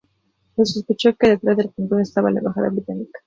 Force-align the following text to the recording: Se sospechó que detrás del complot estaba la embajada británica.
Se 0.55 0.65
sospechó 0.65 1.13
que 1.15 1.29
detrás 1.29 1.57
del 1.57 1.71
complot 1.75 1.99
estaba 2.01 2.31
la 2.31 2.39
embajada 2.39 2.69
británica. 2.69 3.19